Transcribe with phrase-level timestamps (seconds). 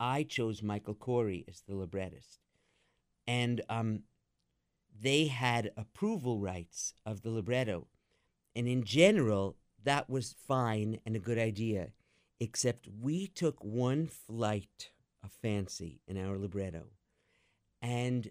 [0.00, 2.40] I chose Michael Korie as the librettist,
[3.26, 4.04] and um,
[4.98, 7.86] they had approval rights of the libretto,
[8.56, 11.92] and in general, that was fine and a good idea,
[12.40, 14.90] except we took one flight
[15.22, 16.86] of fancy in our libretto,
[17.82, 18.30] and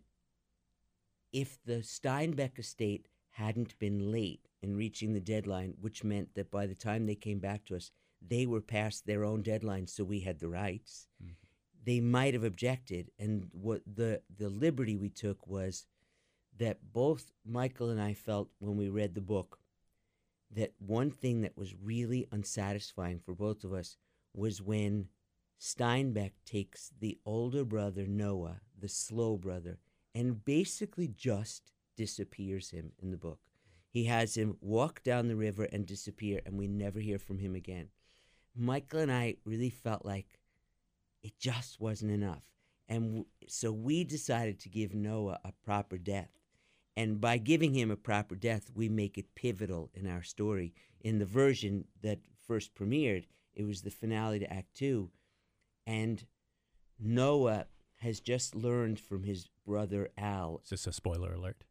[1.32, 6.66] if the Steinbeck estate hadn't been late in reaching the deadline, which meant that by
[6.66, 7.92] the time they came back to us,
[8.28, 11.08] they were past their own deadline, so we had the rights.
[11.24, 11.36] Mhm.
[11.84, 15.86] They might have objected, and what the the liberty we took was
[16.58, 19.60] that both Michael and I felt when we read the book
[20.52, 23.98] that one thing that was really unsatisfying for both of us
[24.34, 25.08] was when
[25.60, 29.78] Steinbeck takes the older brother Noah, the slow brother,
[30.16, 33.40] and basically just disappears him in the book.
[33.90, 37.56] He has him walk down the river and disappear, and we never hear from him
[37.56, 37.90] again.
[38.56, 40.39] Michael and I really felt like
[41.24, 42.44] it just wasn't enough.
[42.88, 46.30] And w- so we decided to give Noah a proper death.
[46.98, 50.74] And by giving him a proper death, we make it pivotal in our story.
[51.02, 55.12] In the version that first premiered, it was the finale to Act Two.
[55.88, 56.26] And
[57.00, 60.62] Noah has just learned from his brother Al.
[60.64, 61.64] Is this a spoiler alert?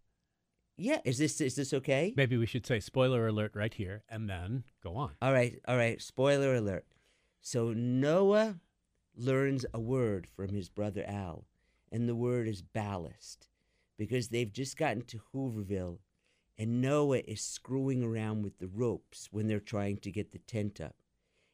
[0.76, 2.14] Yeah, is this is this okay?
[2.16, 5.16] Maybe we should say spoiler alert right here and then go on.
[5.20, 6.00] All right, all right.
[6.00, 6.86] Spoiler alert.
[7.40, 8.60] So Noah
[9.18, 11.44] learns a word from his brother Al,
[11.90, 13.48] and the word is ballast,
[13.96, 15.98] because they've just gotten to Hooverville,
[16.56, 20.80] and Noah is screwing around with the ropes when they're trying to get the tent
[20.80, 20.96] up,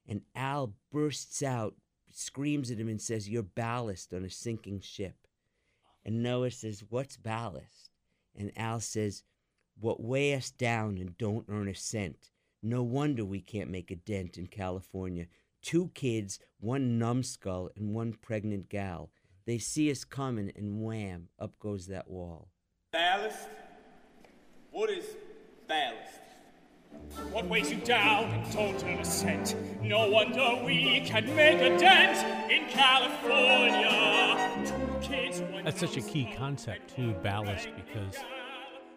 [0.06, 1.74] and Al bursts out,
[2.10, 5.26] screams at him, and says, "You're ballast on a sinking ship,"
[6.04, 7.90] and Noah says, "What's ballast?"
[8.34, 9.22] And Al says,
[9.78, 12.30] What weigh us down and don't earn a cent.
[12.62, 15.26] No wonder we can't make a dent in California.
[15.64, 19.10] Two kids, one numbskull, and one pregnant gal.
[19.46, 22.50] They see us coming, and wham, up goes that wall.
[22.92, 23.48] Ballast?
[24.70, 25.06] What is
[25.66, 26.20] ballast?
[27.33, 29.56] What weighs you down and don't earn a cent?
[29.83, 34.66] No wonder we can make a dent in California.
[34.66, 38.16] Two kids, one That's such a key concept too, ballast, because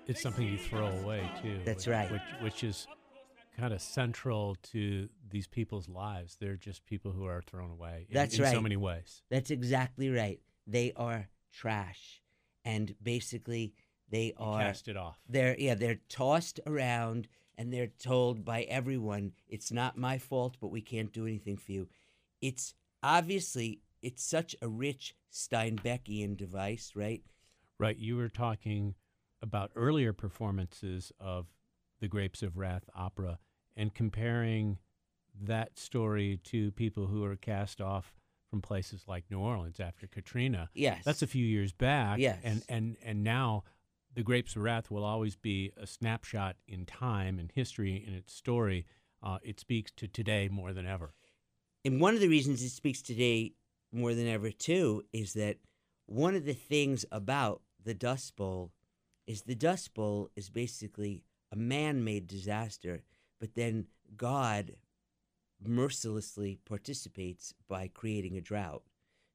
[0.05, 1.61] it's something you throw away too.
[1.63, 2.11] That's which- right.
[2.11, 2.87] Which, which is
[3.57, 6.37] kind of central to these people's lives.
[6.39, 8.05] They're just people who are thrown away.
[8.09, 8.61] In, That's in so right.
[8.63, 9.23] many ways.
[9.29, 10.39] That's exactly right.
[10.67, 12.21] They are trash.
[12.63, 13.73] And basically,
[14.09, 14.59] they are.
[14.61, 15.19] cast it off.
[15.27, 20.69] they're yeah they're tossed around and they're told by everyone it's not my fault but
[20.71, 21.89] we can't do anything for you
[22.41, 27.23] it's obviously it's such a rich steinbeckian device right
[27.79, 27.97] Right.
[27.97, 28.95] You were talking
[29.41, 31.47] about earlier performances of
[31.99, 33.39] the Grapes of Wrath opera
[33.77, 34.79] and comparing
[35.41, 38.13] that story to people who are cast off
[38.49, 40.69] from places like New Orleans after Katrina.
[40.73, 42.19] yes That's a few years back.
[42.19, 42.39] Yes.
[42.43, 43.63] And and and now
[44.15, 48.33] the Grapes of Wrath will always be a snapshot in time and history in its
[48.33, 48.85] story.
[49.21, 51.13] Uh, it speaks to today more than ever.
[51.85, 53.53] and one of the reasons it speaks today
[53.91, 55.57] more than ever too is that
[56.05, 58.71] one of the things about the dust bowl
[59.27, 63.03] is the dust bowl is basically a man-made disaster
[63.39, 64.75] but then god
[65.63, 68.83] mercilessly participates by creating a drought.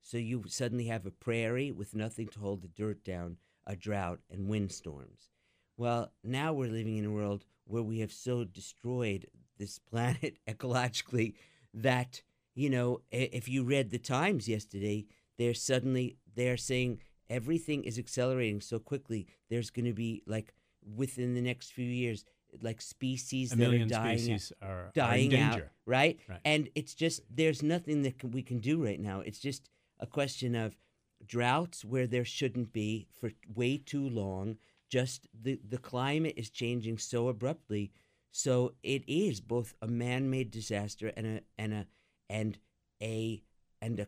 [0.02, 3.36] So you suddenly have a prairie with nothing to hold the dirt down
[3.66, 5.30] a drought and windstorms.
[5.76, 9.26] Well now we're living in a world where we have so destroyed
[9.58, 11.34] this planet ecologically
[11.74, 12.22] that
[12.54, 15.06] you know if you read the times yesterday
[15.38, 20.52] they're suddenly they're saying everything is accelerating so quickly there's going to be like
[20.96, 22.24] within the next few years
[22.60, 26.20] like species A that are dying species are, are in dying out right?
[26.28, 26.40] Right.
[26.44, 29.20] and it's just there's nothing that can, we can do right now.
[29.20, 30.76] It's just a question of
[31.24, 34.58] droughts where there shouldn't be for way too long.
[34.88, 37.92] Just the the climate is changing so abruptly.
[38.30, 41.86] So it is both a man-made disaster and a and a
[42.28, 42.58] and
[43.00, 43.42] a
[43.80, 44.06] and a,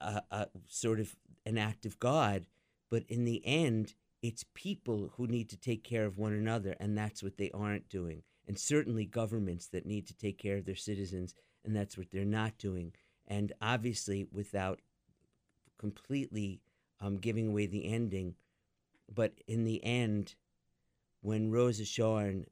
[0.00, 2.46] a, a sort of an act of god.
[2.90, 6.96] But in the end it's people who need to take care of one another and
[6.96, 8.22] that's what they aren't doing.
[8.46, 11.34] And certainly governments that need to take care of their citizens
[11.64, 12.92] and that's what they're not doing.
[13.26, 14.80] And obviously without
[15.78, 16.60] completely
[17.00, 18.34] um, giving away the ending
[19.12, 20.34] but in the end
[21.22, 22.44] when rosa Sharn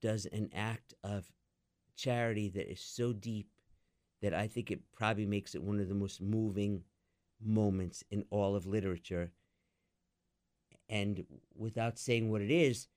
[0.00, 1.32] does an act of
[1.96, 3.48] charity that is so deep
[4.22, 6.82] that i think it probably makes it one of the most moving
[7.44, 9.32] moments in all of literature
[10.88, 11.24] and
[11.56, 12.88] without saying what it is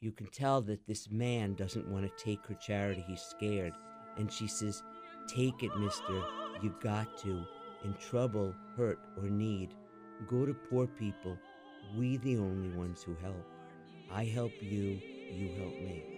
[0.00, 3.72] you can tell that this man doesn't want to take her charity he's scared
[4.16, 4.82] and she says
[5.28, 6.22] take it mister
[6.62, 7.46] you got to,
[7.84, 9.74] in trouble, hurt, or need,
[10.28, 11.38] go to poor people.
[11.96, 13.46] We the only ones who help.
[14.10, 15.00] I help you,
[15.32, 16.17] you help me.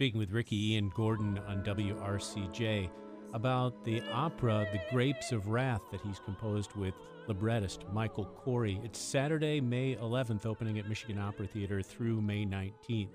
[0.00, 2.88] Speaking with Ricky Ian Gordon on WRCJ
[3.34, 6.94] about the opera The Grapes of Wrath that he's composed with
[7.28, 8.82] librettist Michael Korie.
[8.82, 13.10] It's Saturday, May 11th, opening at Michigan Opera Theater through May 19th.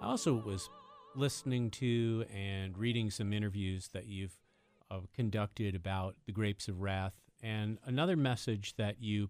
[0.00, 0.70] I also was
[1.14, 4.38] listening to and reading some interviews that you've
[4.90, 9.28] uh, conducted about The Grapes of Wrath, and another message that you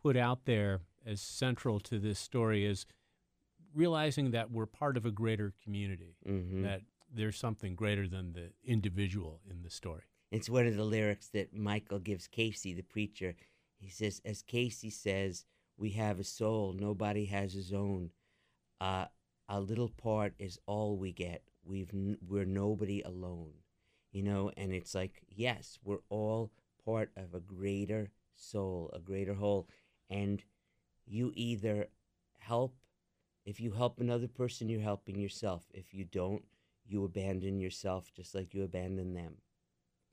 [0.00, 2.86] put out there as central to this story is
[3.74, 6.62] realizing that we're part of a greater community, Mhm.
[6.62, 10.04] that there's something greater than the individual in the story.
[10.30, 13.36] It's one of the lyrics that Michael gives Casy, the preacher.
[13.78, 15.44] He says, As Casy says,
[15.76, 18.12] we have a soul, nobody has his own.
[18.80, 19.06] Uh,
[19.48, 21.50] a little part is all we get.
[21.64, 23.52] We've we're nobody alone,
[24.10, 24.50] you know.
[24.56, 26.52] And it's like, yes, we're all
[26.84, 29.68] part of a greater soul, a greater whole.
[30.08, 30.42] And
[31.04, 31.88] you either
[32.38, 32.76] help.
[33.44, 35.64] If you help another person, you're helping yourself.
[35.74, 36.44] If you don't,
[36.86, 39.36] you abandon yourself just like you abandon them.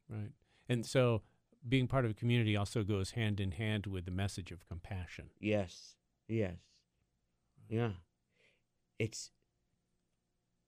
[0.10, 0.31] Right.
[0.68, 1.22] And so
[1.68, 5.30] being part of a community also goes hand in hand with the message of compassion.
[5.40, 5.96] Yes.
[6.28, 6.56] Yes.
[7.68, 7.92] Yeah.
[8.98, 9.31] It's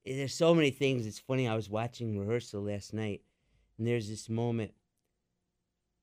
[0.04, 1.06] there's so many things.
[1.06, 1.46] It's funny.
[1.46, 3.22] I was watching rehearsal last night,
[3.78, 4.72] and there's this moment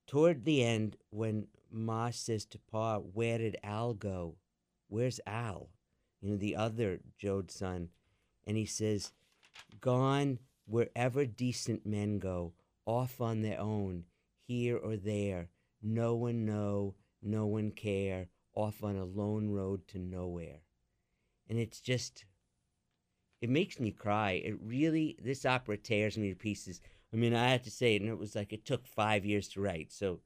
[0.07, 4.37] toward the end when Ma says to Pa, "Where did Al go?
[4.87, 5.69] Where's Al?
[6.21, 7.89] You know, the other Joad's son."
[8.45, 9.13] And he says,
[9.79, 12.53] "Gone wherever decent men go,
[12.85, 14.05] off on their own,
[14.47, 15.49] here or there.
[15.81, 20.61] No one know, no one care, off on a lone road to nowhere."
[21.47, 22.25] And it's just
[23.41, 24.31] it makes me cry.
[24.31, 26.81] It really, this opera tears me to pieces.
[27.13, 29.61] I mean, I had to say and it was like it took five years to
[29.61, 29.91] write.
[29.91, 30.19] So,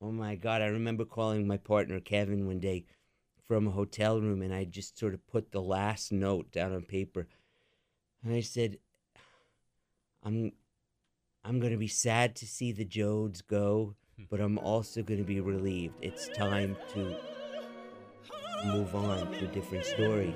[0.00, 2.84] oh my God, I remember calling my partner Kevin one day
[3.46, 6.82] from a hotel room, and I just sort of put the last note down on
[6.82, 7.26] paper,
[8.24, 8.78] and I said,
[10.22, 10.52] "I'm,
[11.44, 14.24] I'm going to be sad to see the Joads go, hmm.
[14.30, 15.94] but I'm also going to be relieved.
[16.02, 17.16] It's time to
[18.66, 20.34] move on to a different story."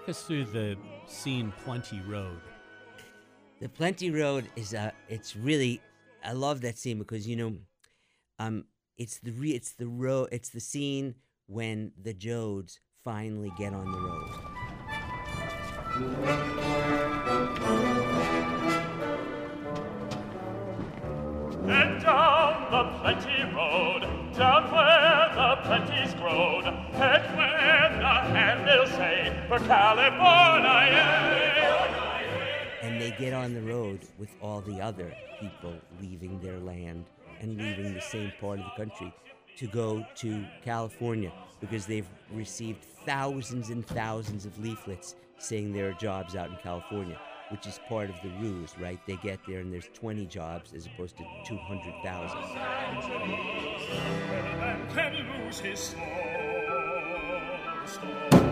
[0.00, 2.40] Walk us through the scene Plenty Road.
[3.60, 4.94] The Plenty Road is a.
[5.10, 5.82] It's really
[6.24, 7.56] I love that scene because you know
[8.38, 8.64] um
[8.96, 11.16] it's the re- it's the road it's the scene
[11.48, 13.98] when the Joads finally get on the
[16.58, 16.69] road.
[29.70, 30.98] California.
[32.82, 37.04] And they get on the road with all the other people leaving their land
[37.40, 39.14] and leaving the same part of the country
[39.58, 45.92] to go to California because they've received thousands and thousands of leaflets saying there are
[45.92, 47.16] jobs out in California,
[47.52, 48.98] which is part of the ruse, right?
[49.06, 52.38] They get there and there's 20 jobs as opposed to 200,000.
[54.96, 55.94] Can lose his
[57.86, 58.49] soul.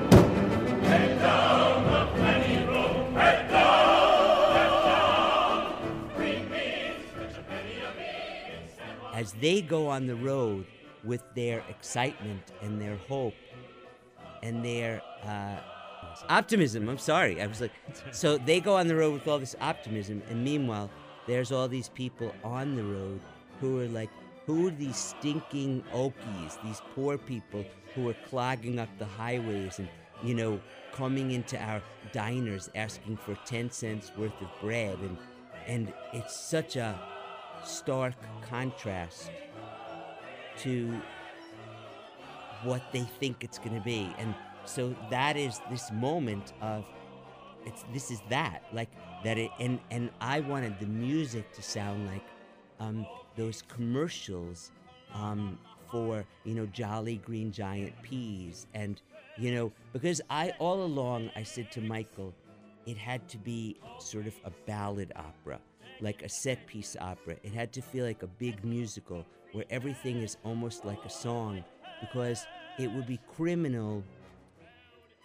[9.18, 10.64] As they go on the road
[11.02, 13.34] with their excitement and their hope
[14.44, 15.56] and their uh,
[16.28, 16.88] optimism.
[16.88, 17.42] I'm sorry.
[17.42, 17.72] I was like,
[18.12, 20.88] so they go on the road with all this optimism, and meanwhile,
[21.26, 23.20] there's all these people on the road
[23.60, 24.10] who are like,
[24.46, 27.64] who are these stinking Okies, these poor people
[27.96, 29.88] who are clogging up the highways and,
[30.22, 30.60] you know,
[30.92, 31.82] coming into our
[32.12, 34.96] diners asking for 10 cents worth of bread.
[35.00, 35.18] And,
[35.66, 36.98] and it's such a
[37.64, 38.14] stark
[38.48, 39.30] contrast
[40.58, 41.00] to
[42.62, 44.12] what they think it's going to be.
[44.18, 44.34] And
[44.64, 46.84] so that is this moment of
[47.64, 48.88] it's this is that like
[49.24, 52.24] that it and and I wanted the music to sound like
[52.80, 54.70] um, those commercials
[55.14, 55.58] um,
[55.90, 59.00] for you know Jolly Green Giant peas and
[59.36, 62.34] you know because I all along I said to Michael
[62.88, 65.60] it had to be sort of a ballad opera
[66.00, 67.36] like a set piece opera.
[67.42, 71.64] It had to feel like a big musical where everything is almost like a song
[72.00, 72.46] because
[72.78, 74.04] it would be criminal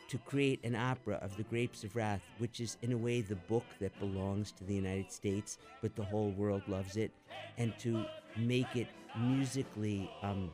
[0.09, 3.35] to create an opera of the Grapes of Wrath, which is in a way the
[3.35, 7.11] book that belongs to the United States, but the whole world loves it,
[7.57, 8.05] and to
[8.37, 10.51] make it musically um,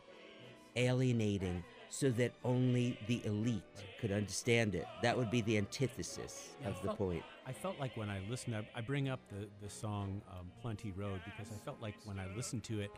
[0.76, 3.64] alienating so that only the elite
[4.00, 4.86] could understand it.
[5.02, 7.24] That would be the antithesis Yeah, of the point.
[7.46, 10.92] I felt like when I listened, I, I bring up the, the song um, Plenty
[10.92, 12.92] Road because I felt like when I listened to it,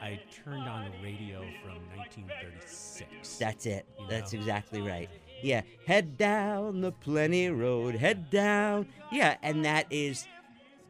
[0.00, 3.36] I turned on the radio from 1936.
[3.38, 3.84] That's it.
[3.98, 4.38] You That's know?
[4.38, 5.10] exactly right.
[5.42, 8.86] Yeah, head down the plenty road, head down.
[9.12, 10.26] Yeah, and that is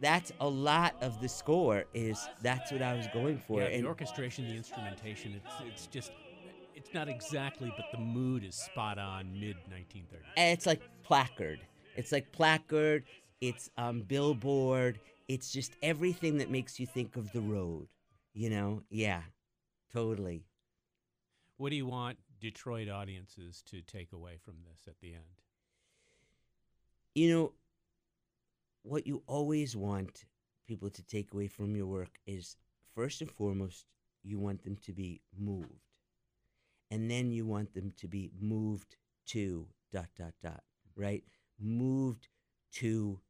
[0.00, 3.60] that's a lot of the score is that's what I was going for.
[3.62, 6.12] yeah, and the orchestration, the instrumentation, it's, it's just,
[6.86, 10.22] it's not exactly, but the mood is spot on mid 1930s.
[10.36, 11.58] and it's like placard.
[11.96, 13.04] It's like placard.
[13.40, 15.00] It's um, billboard.
[15.28, 17.88] It's just everything that makes you think of the road.
[18.34, 18.82] You know?
[18.90, 19.22] Yeah,
[19.92, 20.44] totally.
[21.56, 25.24] What do you want Detroit audiences to take away from this at the end?
[27.14, 27.52] You know,
[28.82, 30.24] what you always want
[30.68, 32.56] people to take away from your work is
[32.94, 33.86] first and foremost,
[34.22, 35.80] you want them to be moved.
[36.90, 38.96] And then you want them to be moved
[39.28, 40.62] to dot, dot, dot,
[40.94, 41.24] right?
[41.58, 42.28] Moved
[42.74, 43.20] to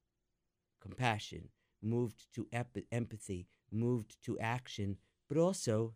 [0.80, 1.48] compassion,
[1.82, 4.96] moved to ep- empathy, moved to action,
[5.28, 5.94] but also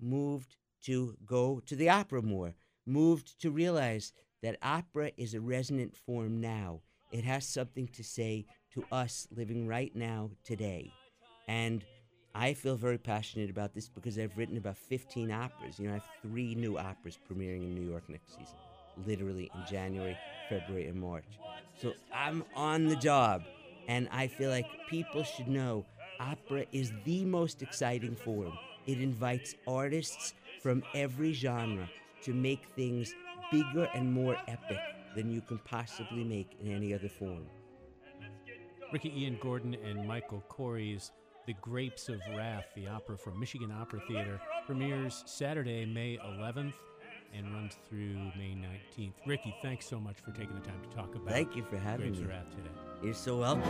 [0.00, 2.54] moved to go to the opera more,
[2.86, 6.80] moved to realize that opera is a resonant form now.
[7.12, 10.90] It has something to say to us living right now, today.
[11.46, 11.84] And
[12.34, 15.78] I feel very passionate about this because I've written about 15 operas.
[15.78, 18.56] You know, I have three new operas premiering in New York next season,
[19.06, 20.16] literally in January,
[20.48, 21.38] February, and March.
[21.76, 23.42] So I'm on the job,
[23.86, 25.84] and I feel like people should know
[26.20, 28.52] opera is the most exciting form.
[28.86, 31.88] It invites artists from every genre
[32.22, 33.14] to make things
[33.50, 34.78] bigger and more epic
[35.14, 37.46] than you can possibly make in any other form.
[38.90, 41.12] Ricky Ian Gordon and Michael Korie's
[41.46, 46.74] the Grapes of Wrath, the opera from Michigan Opera Theater, premieres Saturday, May 11th
[47.34, 49.14] and runs through May 19th.
[49.26, 52.12] Ricky, thanks so much for taking the time to talk about Thank you for having
[52.12, 52.24] Grapes me.
[52.24, 52.70] of Wrath today.
[53.02, 53.62] You're so welcome.